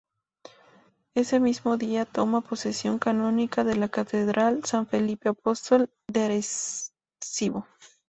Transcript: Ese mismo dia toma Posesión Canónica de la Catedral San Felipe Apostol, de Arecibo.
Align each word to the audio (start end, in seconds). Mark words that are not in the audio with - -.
Ese 1.15 1.39
mismo 1.39 1.77
dia 1.77 2.05
toma 2.05 2.41
Posesión 2.41 2.97
Canónica 2.97 3.63
de 3.63 3.75
la 3.75 3.87
Catedral 3.89 4.65
San 4.65 4.87
Felipe 4.87 5.29
Apostol, 5.29 5.91
de 6.07 6.23
Arecibo. 6.23 7.67